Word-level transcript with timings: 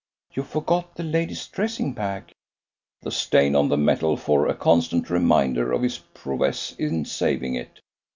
"You 0.33 0.41
forgot 0.41 0.95
the 0.95 1.03
lady's 1.03 1.45
dressing 1.45 1.93
bag." 1.93 2.31
"The 3.03 3.11
stain 3.11 3.55
on 3.55 3.69
the 3.69 3.77
metal 3.77 4.17
for 4.17 4.47
a 4.47 4.55
constant 4.55 5.11
reminder 5.11 5.71
of 5.71 5.83
his 5.83 5.99
prowess 5.99 6.71
in 6.79 7.05
saving 7.05 7.53
it! 7.53 7.81